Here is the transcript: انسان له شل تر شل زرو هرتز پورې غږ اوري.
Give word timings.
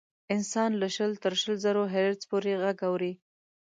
انسان 0.35 0.71
له 0.81 0.87
شل 0.95 1.11
تر 1.23 1.33
شل 1.41 1.53
زرو 1.63 1.83
هرتز 1.93 2.23
پورې 2.31 2.51
غږ 2.63 2.77
اوري. 2.89 3.13